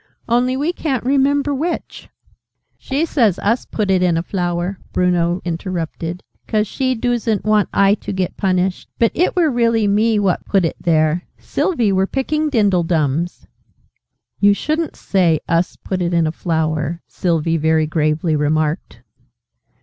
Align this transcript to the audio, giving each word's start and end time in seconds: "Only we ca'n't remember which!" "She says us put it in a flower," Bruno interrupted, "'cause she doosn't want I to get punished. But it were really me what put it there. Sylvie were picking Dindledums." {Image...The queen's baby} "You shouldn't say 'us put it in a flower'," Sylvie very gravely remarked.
"Only 0.27 0.57
we 0.57 0.73
ca'n't 0.73 1.03
remember 1.03 1.53
which!" 1.53 2.09
"She 2.75 3.05
says 3.05 3.37
us 3.37 3.67
put 3.67 3.91
it 3.91 4.01
in 4.01 4.17
a 4.17 4.23
flower," 4.23 4.79
Bruno 4.93 5.41
interrupted, 5.45 6.23
"'cause 6.47 6.65
she 6.67 6.95
doosn't 6.95 7.43
want 7.45 7.69
I 7.71 7.93
to 7.93 8.11
get 8.11 8.35
punished. 8.35 8.89
But 8.97 9.11
it 9.13 9.35
were 9.35 9.51
really 9.51 9.87
me 9.87 10.17
what 10.17 10.43
put 10.43 10.65
it 10.65 10.77
there. 10.81 11.21
Sylvie 11.37 11.91
were 11.91 12.07
picking 12.07 12.49
Dindledums." 12.49 13.45
{Image...The 13.45 13.45
queen's 13.45 13.47
baby} 14.39 14.47
"You 14.47 14.53
shouldn't 14.55 14.95
say 14.95 15.39
'us 15.47 15.75
put 15.75 16.01
it 16.01 16.15
in 16.15 16.25
a 16.25 16.31
flower'," 16.31 16.99
Sylvie 17.05 17.57
very 17.57 17.85
gravely 17.85 18.35
remarked. 18.35 19.03